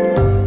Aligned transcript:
Thank 0.00 0.18
you. 0.18 0.39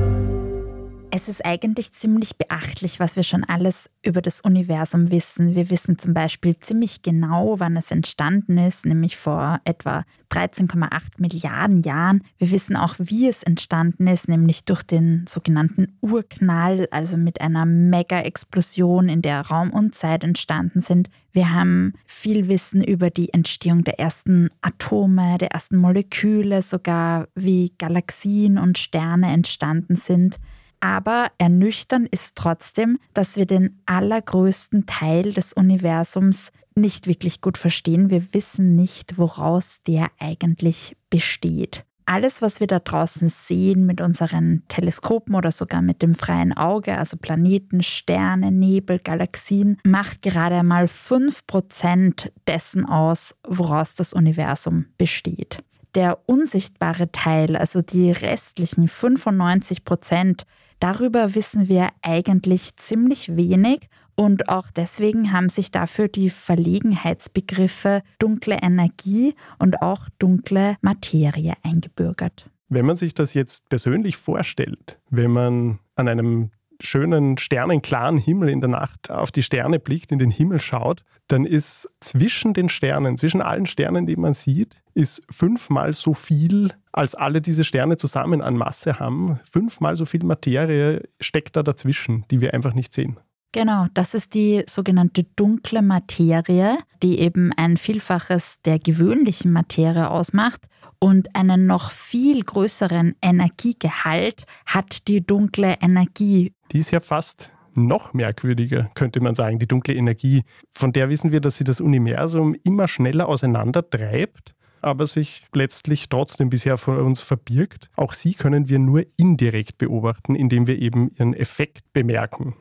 Es 1.24 1.30
ist 1.30 1.46
eigentlich 1.46 1.94
ziemlich 1.94 2.38
beachtlich, 2.38 3.00
was 3.00 3.16
wir 3.16 3.24
schon 3.24 3.46
alles 3.46 3.90
über 4.02 4.22
das 4.22 4.42
Universum 4.42 5.10
wissen. 5.10 5.56
Wir 5.56 5.70
wissen 5.70 5.98
zum 5.98 6.14
Beispiel 6.14 6.60
ziemlich 6.60 7.02
genau, 7.02 7.62
wann 7.62 7.78
es 7.78 7.92
entstanden 7.92 8.58
ist, 8.58 8.86
nämlich 8.86 9.16
vor 9.16 9.62
etwa 9.64 10.04
13,8 10.34 10.90
Milliarden 11.20 11.82
Jahren. 11.82 12.26
Wir 12.38 12.52
wissen 12.52 12.76
auch, 12.76 12.96
wie 12.98 13.30
es 13.30 13.42
entstanden 13.42 14.06
ist, 14.08 14.28
nämlich 14.28 14.66
durch 14.66 14.84
den 14.84 15.26
sogenannten 15.26 15.98
Urknall, 16.02 16.90
also 16.92 17.16
mit 17.16 17.40
einer 17.40 17.66
Mega-Explosion, 17.66 19.08
in 19.08 19.22
der 19.22 19.48
Raum 19.48 19.72
und 19.72 19.96
Zeit 19.96 20.26
entstanden 20.26 20.82
sind. 20.82 21.10
Wir 21.32 21.54
haben 21.54 21.94
viel 22.06 22.50
Wissen 22.50 22.84
über 22.84 23.10
die 23.10 23.34
Entstehung 23.34 23.86
der 23.86 23.98
ersten 23.98 24.50
Atome, 24.62 25.38
der 25.38 25.52
ersten 25.52 25.78
Moleküle, 25.78 26.62
sogar 26.62 27.30
wie 27.34 27.72
Galaxien 27.78 28.58
und 28.58 28.78
Sterne 28.78 29.32
entstanden 29.32 29.96
sind. 29.96 30.38
Aber 30.84 31.28
ernüchternd 31.38 32.10
ist 32.10 32.36
trotzdem, 32.36 33.00
dass 33.14 33.38
wir 33.38 33.46
den 33.46 33.82
allergrößten 33.86 34.86
Teil 34.86 35.32
des 35.32 35.54
Universums 35.54 36.52
nicht 36.76 37.08
wirklich 37.08 37.40
gut 37.40 37.58
verstehen. 37.58 38.10
Wir 38.10 38.34
wissen 38.34 38.76
nicht, 38.76 39.18
woraus 39.18 39.78
der 39.88 40.08
eigentlich 40.20 40.98
besteht. 41.10 41.86
Alles, 42.06 42.42
was 42.42 42.60
wir 42.60 42.68
da 42.68 42.80
draußen 42.80 43.30
sehen 43.30 43.86
mit 43.86 44.02
unseren 44.02 44.64
Teleskopen 44.68 45.36
oder 45.36 45.52
sogar 45.52 45.82
mit 45.82 46.02
dem 46.02 46.16
freien 46.16 46.52
Auge, 46.52 46.98
also 46.98 47.16
Planeten, 47.16 47.82
Sterne, 47.82 48.52
Nebel, 48.52 49.00
Galaxien, 49.00 49.78
macht 49.86 50.22
gerade 50.22 50.58
einmal 50.58 50.84
5% 50.84 52.30
dessen 52.46 52.86
aus, 52.86 53.36
woraus 53.48 53.96
das 53.96 54.12
Universum 54.12 54.88
besteht. 54.98 55.64
Der 55.96 56.20
unsichtbare 56.28 57.10
Teil, 57.14 57.56
also 57.56 57.82
die 57.82 58.12
restlichen 58.12 58.90
95 58.90 59.86
Prozent, 59.86 60.46
Darüber 60.84 61.34
wissen 61.34 61.70
wir 61.70 61.92
eigentlich 62.02 62.76
ziemlich 62.76 63.38
wenig 63.38 63.88
und 64.16 64.50
auch 64.50 64.70
deswegen 64.70 65.32
haben 65.32 65.48
sich 65.48 65.72
dafür 65.72 66.10
die 66.10 66.30
Verlegenheitsbegriffe 66.30 68.02
dunkle 68.20 68.60
Energie 68.62 69.34
und 69.60 69.82
auch 69.82 70.10
dunkle 70.20 70.76
Materie 70.82 71.54
eingebürgert. 71.64 72.50
Wenn 72.68 72.86
man 72.86 72.98
sich 72.98 73.14
das 73.14 73.34
jetzt 73.34 73.70
persönlich 73.70 74.18
vorstellt, 74.18 75.00
wenn 75.10 75.32
man 75.32 75.80
an 75.96 76.10
einem 76.10 76.52
schönen, 76.84 77.38
sternenklaren 77.38 78.18
Himmel 78.18 78.50
in 78.50 78.62
der 78.62 78.70
Nacht 78.70 79.10
auf 79.10 79.32
die 79.32 79.44
Sterne 79.44 79.80
blickt, 79.80 80.12
in 80.12 80.20
den 80.20 80.32
Himmel 80.32 80.60
schaut, 80.60 81.04
dann 81.28 81.46
ist 81.46 81.90
zwischen 82.00 82.54
den 82.54 82.70
Sternen, 82.70 83.18
zwischen 83.18 83.42
allen 83.42 83.66
Sternen, 83.66 84.06
die 84.06 84.16
man 84.16 84.34
sieht, 84.34 84.82
ist 84.94 85.24
fünfmal 85.30 85.94
so 85.94 86.14
viel, 86.14 86.72
als 86.92 87.16
alle 87.16 87.42
diese 87.42 87.64
Sterne 87.64 87.98
zusammen 87.98 88.42
an 88.42 88.58
Masse 88.58 89.00
haben. 89.00 89.40
Fünfmal 89.44 89.96
so 89.96 90.06
viel 90.06 90.24
Materie 90.24 91.02
steckt 91.20 91.56
da 91.56 91.64
dazwischen, 91.64 92.26
die 92.30 92.42
wir 92.42 92.54
einfach 92.54 92.74
nicht 92.74 92.94
sehen. 92.94 93.18
Genau, 93.54 93.86
das 93.94 94.16
ist 94.16 94.34
die 94.34 94.64
sogenannte 94.68 95.26
dunkle 95.36 95.84
Materie, 95.84 96.76
die 97.04 97.20
eben 97.20 97.54
ein 97.54 97.78
Vielfaches 97.78 98.56
der 98.66 98.80
gewöhnlichen 98.80 99.52
Materie 99.52 100.10
ausmacht. 100.10 100.66
Und 100.98 101.36
einen 101.36 101.68
noch 101.68 101.92
viel 101.92 102.44
größeren 102.44 103.16
Energiegehalt 103.22 104.46
hat 104.66 105.08
die 105.08 105.24
dunkle 105.24 105.76
Energie. 105.82 106.54
Die 106.74 106.80
ist 106.80 106.92
ja 106.92 107.00
fast 107.00 107.52
noch 107.76 108.14
merkwürdiger, 108.14 108.90
könnte 108.96 109.20
man 109.20 109.36
sagen, 109.36 109.60
die 109.60 109.68
dunkle 109.68 109.94
Energie. 109.96 110.44
Von 110.72 110.92
der 110.92 111.10
wissen 111.10 111.32
wir, 111.32 111.40
dass 111.40 111.58
sie 111.58 111.64
das 111.64 111.80
Universum 111.82 112.56
immer 112.64 112.88
schneller 112.88 113.28
auseinandertreibt 113.28 114.56
aber 114.84 115.08
sich 115.08 115.46
letztlich 115.54 116.10
trotzdem 116.10 116.50
bisher 116.50 116.78
vor 116.78 116.98
uns 117.00 117.22
verbirgt. 117.22 117.90
Auch 117.96 118.14
sie 118.14 118.34
können 118.34 118.68
wir 118.68 118.80
nur 118.80 119.06
indirekt 119.18 119.78
beobachten, 119.78 120.36
indem 120.36 120.68
wir 120.68 120.78
eben 120.78 121.10
ihren 121.18 121.34
Effekt 121.34 121.94
bemerken. 121.94 122.56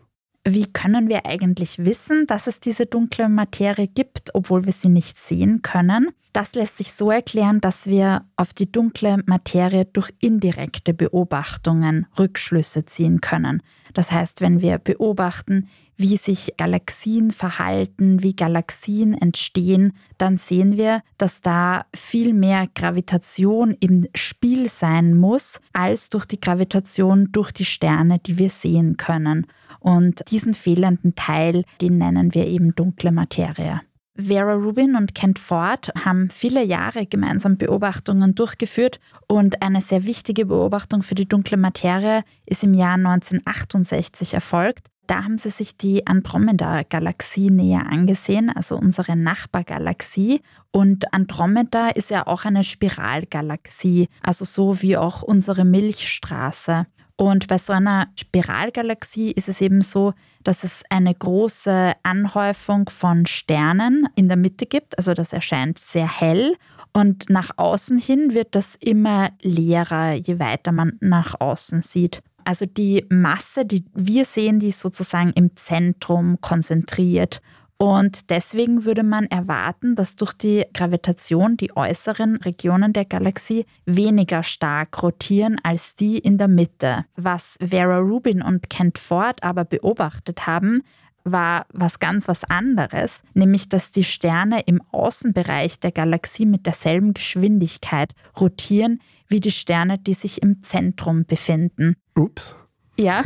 Wie 0.45 0.67
können 0.67 1.09
wir 1.09 1.27
eigentlich 1.27 1.79
wissen, 1.79 2.27
dass 2.27 2.49
es 2.49 2.59
diese 2.59 2.87
dunkle 2.87 3.29
Materie 3.29 3.87
gibt, 3.87 4.35
obwohl 4.35 4.67
wir 4.67 4.73
sie 4.73 4.89
nicht 4.89 5.19
sehen 5.19 5.63
können? 5.63 6.09
Das 6.33 6.55
lässt 6.55 6.79
sich 6.79 6.92
so 6.92 7.11
erklären, 7.11 7.61
dass 7.61 7.86
wir 7.86 8.25
auf 8.36 8.53
die 8.53 8.70
dunkle 8.70 9.19
Materie 9.27 9.85
durch 9.85 10.11
indirekte 10.20 10.95
Beobachtungen 10.95 12.07
Rückschlüsse 12.19 12.85
ziehen 12.86 13.20
können. 13.20 13.63
Das 13.92 14.11
heißt, 14.11 14.41
wenn 14.41 14.61
wir 14.61 14.79
beobachten, 14.79 15.69
wie 15.97 16.17
sich 16.17 16.55
Galaxien 16.57 17.30
verhalten, 17.30 18.23
wie 18.23 18.35
Galaxien 18.35 19.14
entstehen, 19.14 19.92
dann 20.19 20.36
sehen 20.36 20.77
wir, 20.77 21.03
dass 21.19 21.41
da 21.41 21.85
viel 21.95 22.35
mehr 22.35 22.67
Gravitation 22.75 23.77
im 23.79 24.07
Spiel 24.14 24.69
sein 24.69 25.17
muss, 25.17 25.61
als 25.73 26.08
durch 26.08 26.27
die 26.27 26.41
Gravitation 26.41 27.29
durch 27.30 27.53
die 27.53 27.64
Sterne, 27.64 28.19
die 28.19 28.39
wir 28.39 28.51
sehen 28.51 28.97
können. 28.97 29.47
Und 29.80 30.23
diesen 30.30 30.55
fehlenden 30.55 31.14
Teil, 31.14 31.64
den 31.80 31.98
nennen 31.98 32.35
wir 32.35 32.47
eben 32.47 32.74
dunkle 32.74 33.13
Materie. 33.13 33.80
Vera 34.14 34.55
Rubin 34.55 34.95
und 34.95 35.14
Kent 35.14 35.39
Ford 35.39 35.90
haben 36.05 36.28
viele 36.28 36.62
Jahre 36.62 37.06
gemeinsam 37.06 37.56
Beobachtungen 37.56 38.34
durchgeführt 38.34 39.00
und 39.27 39.62
eine 39.62 39.80
sehr 39.80 40.05
wichtige 40.05 40.45
Beobachtung 40.45 41.02
für 41.02 41.14
die 41.14 41.27
dunkle 41.27 41.56
Materie 41.56 42.23
ist 42.45 42.62
im 42.62 42.74
Jahr 42.74 42.95
1968 42.95 44.34
erfolgt. 44.34 44.89
Da 45.06 45.24
haben 45.24 45.36
sie 45.36 45.50
sich 45.50 45.77
die 45.77 46.06
Andromeda-Galaxie 46.06 47.50
näher 47.50 47.86
angesehen, 47.90 48.50
also 48.55 48.77
unsere 48.77 49.17
Nachbargalaxie. 49.17 50.42
Und 50.70 51.12
Andromeda 51.12 51.89
ist 51.89 52.11
ja 52.11 52.27
auch 52.27 52.44
eine 52.44 52.64
Spiralgalaxie, 52.64 54.08
also 54.23 54.44
so 54.44 54.80
wie 54.80 54.96
auch 54.96 55.23
unsere 55.23 55.64
Milchstraße. 55.64 56.86
Und 57.17 57.46
bei 57.46 57.58
so 57.58 57.73
einer 57.73 58.08
Spiralgalaxie 58.17 59.30
ist 59.30 59.48
es 59.48 59.61
eben 59.61 59.83
so, 59.83 60.14
dass 60.42 60.64
es 60.64 60.83
eine 60.90 61.14
große 61.14 61.92
Anhäufung 62.02 62.89
von 62.89 63.27
Sternen 63.27 64.08
in 64.17 64.28
der 64.28 64.36
Mitte 64.36 64.67
gibt. 64.67 64.98
Also 64.98 65.14
das 65.14 65.33
erscheint 65.33 65.78
sehr 65.78 66.08
hell 66.08 66.56
und 66.92 67.30
nach 67.30 67.50
außen 67.56 67.98
hin 67.98 68.34
wird 68.34 68.55
das 68.55 68.77
immer 68.80 69.30
leerer, 69.40 70.12
je 70.12 70.39
weiter 70.39 70.73
man 70.73 70.98
nach 71.00 71.40
außen 71.40 71.83
sieht. 71.83 72.23
Also 72.45 72.67
die 72.67 73.06
Masse, 73.08 73.64
die 73.64 73.84
wir 73.94 74.24
sehen, 74.24 74.58
die 74.58 74.68
ist 74.68 74.80
sozusagen 74.80 75.30
im 75.34 75.56
Zentrum 75.56 76.40
konzentriert. 76.40 77.40
Und 77.83 78.31
deswegen 78.31 78.85
würde 78.85 79.03
man 79.03 79.27
erwarten, 79.27 79.97
dass 79.97 80.15
durch 80.15 80.35
die 80.35 80.65
Gravitation 80.73 81.57
die 81.57 81.77
äußeren 81.77 82.37
Regionen 82.37 82.93
der 82.93 83.05
Galaxie 83.05 83.67
weniger 83.87 84.45
stark 84.45 85.03
rotieren 85.03 85.59
als 85.65 85.97
die 85.97 86.19
in 86.19 86.39
der 86.39 86.47
Mitte. 86.47 87.07
Was 87.17 87.57
Vera 87.61 87.98
Rubin 87.98 88.41
und 88.41 88.71
Kent 88.71 88.98
Ford 88.98 89.42
aber 89.42 89.65
beobachtet 89.65 90.47
haben, 90.47 90.83
war 91.25 91.67
was 91.73 91.98
ganz 91.98 92.29
was 92.29 92.45
anderes, 92.45 93.21
nämlich 93.35 93.69
dass 93.69 93.91
die 93.91 94.05
Sterne 94.05 94.61
im 94.61 94.81
Außenbereich 94.92 95.81
der 95.81 95.91
Galaxie 95.91 96.47
mit 96.47 96.67
derselben 96.67 97.15
Geschwindigkeit 97.15 98.13
rotieren 98.41 99.01
wie 99.27 99.41
die 99.41 99.51
Sterne, 99.51 99.98
die 99.98 100.15
sich 100.15 100.41
im 100.41 100.63
Zentrum 100.63 101.25
befinden. 101.25 101.97
Ups. 102.15 102.57
Ja, 102.98 103.23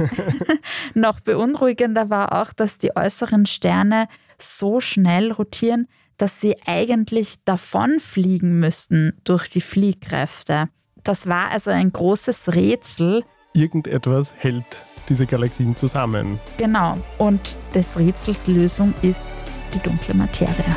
noch 0.95 1.21
beunruhigender 1.21 2.11
war 2.11 2.41
auch, 2.41 2.53
dass 2.53 2.79
die 2.79 2.97
äußeren 2.97 3.47
Sterne 3.47 4.09
so 4.39 4.81
schnell 4.81 5.33
rotieren, 5.33 5.89
dass 6.19 6.41
sie 6.41 6.57
eigentlich 6.67 7.45
davonfliegen 7.45 8.59
müssten 8.59 9.19
durch 9.25 9.49
die 9.49 9.61
Fliehkräfte. 9.61 10.69
Das 11.03 11.29
war 11.29 11.51
also 11.51 11.71
ein 11.71 11.93
großes 11.93 12.55
Rätsel. 12.55 13.25
Irgendetwas 13.55 14.35
hält 14.37 14.85
diese 15.09 15.27
Galaxien 15.27 15.77
zusammen. 15.77 16.41
Genau. 16.57 16.97
Und 17.19 17.57
des 17.75 17.99
Rätsels 17.99 18.49
Lösung 18.49 18.93
ist 19.03 19.29
die 19.73 19.79
dunkle 19.81 20.15
Materie. 20.15 20.77